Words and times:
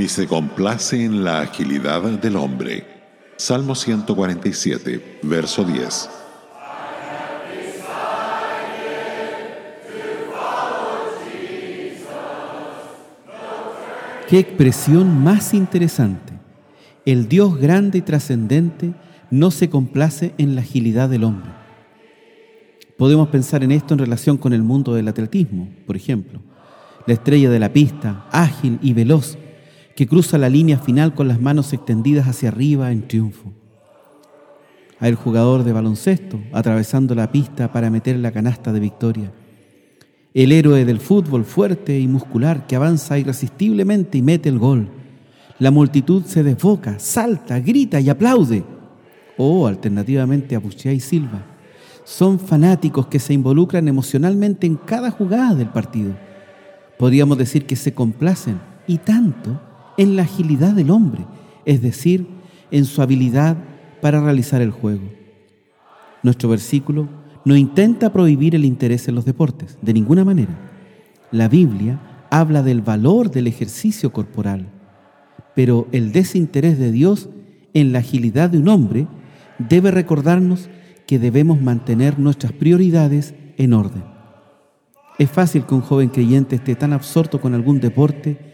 ni 0.00 0.08
se 0.08 0.26
complace 0.26 1.04
en 1.04 1.24
la 1.24 1.42
agilidad 1.42 2.00
del 2.00 2.36
hombre. 2.36 2.86
Salmo 3.36 3.74
147, 3.74 5.18
verso 5.24 5.62
10. 5.62 6.08
Qué 14.26 14.38
expresión 14.38 15.22
más 15.22 15.52
interesante. 15.52 16.32
El 17.04 17.28
Dios 17.28 17.58
grande 17.58 17.98
y 17.98 18.00
trascendente 18.00 18.94
no 19.30 19.50
se 19.50 19.68
complace 19.68 20.32
en 20.38 20.54
la 20.54 20.62
agilidad 20.62 21.10
del 21.10 21.24
hombre. 21.24 21.50
Podemos 22.96 23.28
pensar 23.28 23.62
en 23.62 23.72
esto 23.72 23.92
en 23.92 23.98
relación 24.00 24.38
con 24.38 24.54
el 24.54 24.62
mundo 24.62 24.94
del 24.94 25.08
atletismo, 25.08 25.68
por 25.86 25.94
ejemplo. 25.94 26.40
La 27.06 27.12
estrella 27.12 27.50
de 27.50 27.58
la 27.58 27.70
pista, 27.70 28.24
ágil 28.32 28.78
y 28.80 28.94
veloz, 28.94 29.36
que 30.00 30.06
cruza 30.06 30.38
la 30.38 30.48
línea 30.48 30.78
final 30.78 31.14
con 31.14 31.28
las 31.28 31.42
manos 31.42 31.74
extendidas 31.74 32.26
hacia 32.26 32.48
arriba 32.48 32.90
en 32.90 33.06
triunfo. 33.06 33.52
A 34.98 35.08
el 35.08 35.14
jugador 35.14 35.62
de 35.62 35.74
baloncesto 35.74 36.40
atravesando 36.54 37.14
la 37.14 37.30
pista 37.30 37.70
para 37.70 37.90
meter 37.90 38.16
la 38.16 38.32
canasta 38.32 38.72
de 38.72 38.80
victoria 38.80 39.30
el 40.32 40.52
héroe 40.52 40.86
del 40.86 41.00
fútbol 41.00 41.44
fuerte 41.44 42.00
y 42.00 42.08
muscular 42.08 42.66
que 42.66 42.76
avanza 42.76 43.18
irresistiblemente 43.18 44.16
y 44.16 44.22
mete 44.22 44.48
el 44.48 44.58
gol. 44.58 44.88
La 45.58 45.70
multitud 45.70 46.24
se 46.24 46.42
desboca, 46.42 46.98
salta, 46.98 47.60
grita 47.60 48.00
y 48.00 48.08
aplaude. 48.08 48.64
O 49.36 49.66
alternativamente 49.66 50.56
abuchea 50.56 50.94
y 50.94 51.00
silba. 51.00 51.44
Son 52.04 52.38
fanáticos 52.40 53.08
que 53.08 53.18
se 53.18 53.34
involucran 53.34 53.86
emocionalmente 53.86 54.66
en 54.66 54.76
cada 54.76 55.10
jugada 55.10 55.54
del 55.54 55.68
partido. 55.68 56.16
Podríamos 56.98 57.36
decir 57.36 57.66
que 57.66 57.76
se 57.76 57.92
complacen, 57.92 58.60
y 58.86 58.96
tanto, 58.96 59.60
en 60.00 60.16
la 60.16 60.22
agilidad 60.22 60.72
del 60.72 60.90
hombre, 60.90 61.26
es 61.66 61.82
decir, 61.82 62.26
en 62.70 62.86
su 62.86 63.02
habilidad 63.02 63.58
para 64.00 64.22
realizar 64.22 64.62
el 64.62 64.70
juego. 64.70 65.02
Nuestro 66.22 66.48
versículo 66.48 67.06
no 67.44 67.54
intenta 67.54 68.10
prohibir 68.10 68.54
el 68.54 68.64
interés 68.64 69.08
en 69.08 69.14
los 69.14 69.26
deportes, 69.26 69.76
de 69.82 69.92
ninguna 69.92 70.24
manera. 70.24 70.58
La 71.32 71.48
Biblia 71.48 72.00
habla 72.30 72.62
del 72.62 72.80
valor 72.80 73.30
del 73.30 73.46
ejercicio 73.46 74.10
corporal, 74.10 74.70
pero 75.54 75.86
el 75.92 76.12
desinterés 76.12 76.78
de 76.78 76.92
Dios 76.92 77.28
en 77.74 77.92
la 77.92 77.98
agilidad 77.98 78.48
de 78.48 78.56
un 78.56 78.68
hombre 78.68 79.06
debe 79.58 79.90
recordarnos 79.90 80.70
que 81.06 81.18
debemos 81.18 81.60
mantener 81.60 82.18
nuestras 82.18 82.52
prioridades 82.52 83.34
en 83.58 83.74
orden. 83.74 84.04
Es 85.18 85.30
fácil 85.30 85.66
que 85.66 85.74
un 85.74 85.82
joven 85.82 86.08
creyente 86.08 86.56
esté 86.56 86.74
tan 86.74 86.94
absorto 86.94 87.38
con 87.38 87.52
algún 87.52 87.80
deporte 87.80 88.49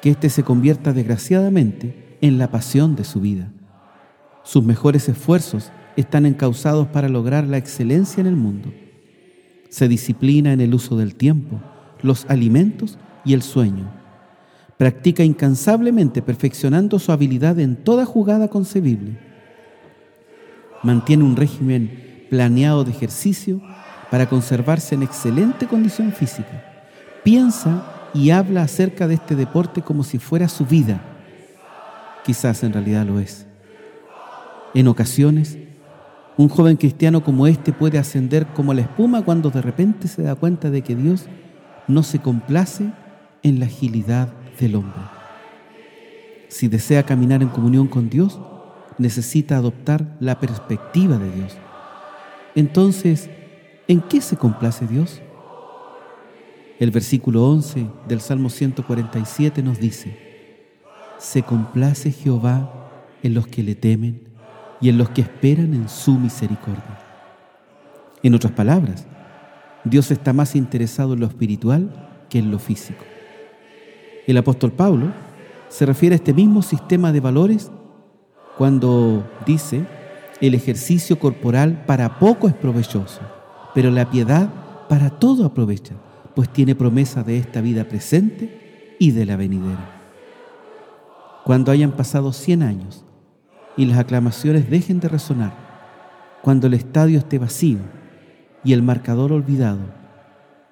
que 0.00 0.10
éste 0.10 0.30
se 0.30 0.42
convierta 0.42 0.92
desgraciadamente 0.92 2.16
en 2.20 2.38
la 2.38 2.50
pasión 2.50 2.96
de 2.96 3.04
su 3.04 3.20
vida. 3.20 3.50
Sus 4.42 4.64
mejores 4.64 5.08
esfuerzos 5.08 5.70
están 5.96 6.26
encausados 6.26 6.88
para 6.88 7.08
lograr 7.08 7.46
la 7.46 7.58
excelencia 7.58 8.20
en 8.20 8.26
el 8.26 8.36
mundo. 8.36 8.72
Se 9.68 9.88
disciplina 9.88 10.52
en 10.52 10.60
el 10.60 10.74
uso 10.74 10.96
del 10.96 11.14
tiempo, 11.14 11.60
los 12.02 12.24
alimentos 12.28 12.98
y 13.24 13.34
el 13.34 13.42
sueño. 13.42 13.90
Practica 14.78 15.22
incansablemente 15.22 16.22
perfeccionando 16.22 16.98
su 16.98 17.12
habilidad 17.12 17.58
en 17.58 17.76
toda 17.76 18.06
jugada 18.06 18.48
concebible. 18.48 19.18
Mantiene 20.82 21.24
un 21.24 21.36
régimen 21.36 22.26
planeado 22.30 22.84
de 22.84 22.90
ejercicio 22.90 23.60
para 24.10 24.28
conservarse 24.28 24.94
en 24.94 25.02
excelente 25.02 25.66
condición 25.66 26.12
física. 26.12 26.64
Piensa 27.22 27.99
y 28.14 28.30
habla 28.30 28.62
acerca 28.62 29.06
de 29.06 29.14
este 29.14 29.36
deporte 29.36 29.82
como 29.82 30.04
si 30.04 30.18
fuera 30.18 30.48
su 30.48 30.66
vida. 30.66 31.00
Quizás 32.24 32.62
en 32.62 32.72
realidad 32.72 33.06
lo 33.06 33.18
es. 33.20 33.46
En 34.74 34.88
ocasiones 34.88 35.56
un 36.40 36.48
joven 36.48 36.76
cristiano 36.76 37.22
como 37.22 37.46
este 37.46 37.70
puede 37.70 37.98
ascender 37.98 38.46
como 38.46 38.72
la 38.72 38.80
espuma 38.80 39.22
cuando 39.22 39.50
de 39.50 39.60
repente 39.60 40.08
se 40.08 40.22
da 40.22 40.34
cuenta 40.34 40.70
de 40.70 40.80
que 40.80 40.96
Dios 40.96 41.26
no 41.86 42.02
se 42.02 42.18
complace 42.18 42.90
en 43.42 43.60
la 43.60 43.66
agilidad 43.66 44.32
del 44.58 44.76
hombre. 44.76 45.02
Si 46.48 46.68
desea 46.68 47.02
caminar 47.02 47.42
en 47.42 47.48
comunión 47.48 47.88
con 47.88 48.08
Dios, 48.08 48.40
necesita 48.96 49.58
adoptar 49.58 50.16
la 50.18 50.40
perspectiva 50.40 51.18
de 51.18 51.30
Dios. 51.30 51.58
Entonces, 52.54 53.28
¿en 53.86 54.00
qué 54.00 54.22
se 54.22 54.38
complace 54.38 54.86
Dios? 54.86 55.20
El 56.80 56.90
versículo 56.90 57.46
11 57.46 57.86
del 58.08 58.22
Salmo 58.22 58.48
147 58.48 59.62
nos 59.62 59.78
dice, 59.78 60.16
se 61.18 61.42
complace 61.42 62.10
Jehová 62.10 62.90
en 63.22 63.34
los 63.34 63.46
que 63.46 63.62
le 63.62 63.74
temen 63.74 64.22
y 64.80 64.88
en 64.88 64.96
los 64.96 65.10
que 65.10 65.20
esperan 65.20 65.74
en 65.74 65.90
su 65.90 66.14
misericordia. 66.14 66.98
En 68.22 68.34
otras 68.34 68.54
palabras, 68.54 69.06
Dios 69.84 70.10
está 70.10 70.32
más 70.32 70.56
interesado 70.56 71.12
en 71.12 71.20
lo 71.20 71.26
espiritual 71.26 72.24
que 72.30 72.38
en 72.38 72.50
lo 72.50 72.58
físico. 72.58 73.04
El 74.26 74.38
apóstol 74.38 74.72
Pablo 74.72 75.12
se 75.68 75.84
refiere 75.84 76.14
a 76.14 76.16
este 76.16 76.32
mismo 76.32 76.62
sistema 76.62 77.12
de 77.12 77.20
valores 77.20 77.70
cuando 78.56 79.30
dice, 79.44 79.84
el 80.40 80.54
ejercicio 80.54 81.18
corporal 81.18 81.84
para 81.84 82.18
poco 82.18 82.48
es 82.48 82.54
provechoso, 82.54 83.20
pero 83.74 83.90
la 83.90 84.10
piedad 84.10 84.48
para 84.88 85.10
todo 85.10 85.44
aprovecha, 85.44 85.94
pues 86.34 86.48
tiene 86.52 86.74
promesa 86.74 87.22
de 87.22 87.38
esta 87.38 87.60
vida 87.60 87.84
presente 87.84 88.96
y 88.98 89.12
de 89.12 89.26
la 89.26 89.36
venidera. 89.36 90.00
Cuando 91.44 91.72
hayan 91.72 91.92
pasado 91.92 92.32
100 92.32 92.62
años 92.62 93.04
y 93.76 93.86
las 93.86 93.98
aclamaciones 93.98 94.70
dejen 94.70 95.00
de 95.00 95.08
resonar, 95.08 95.52
cuando 96.42 96.66
el 96.66 96.74
estadio 96.74 97.18
esté 97.18 97.38
vacío 97.38 97.78
y 98.64 98.72
el 98.72 98.82
marcador 98.82 99.32
olvidado, 99.32 99.80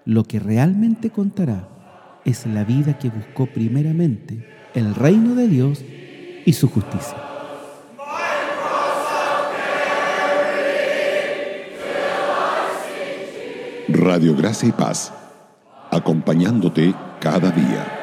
lo 0.04 0.24
que 0.24 0.38
realmente 0.38 1.10
contará 1.10 1.68
es 2.24 2.46
la 2.46 2.64
vida 2.64 2.98
que 2.98 3.10
buscó 3.10 3.46
primeramente 3.46 4.46
el 4.74 4.94
reino 4.94 5.34
de 5.34 5.48
Dios 5.48 5.84
y 6.44 6.52
su 6.52 6.68
justicia. 6.68 7.16
Radio 13.88 14.36
Gracia 14.36 14.68
y 14.68 14.72
Paz, 14.72 15.12
acompañándote 16.08 16.94
cada 17.20 17.50
día. 17.50 17.97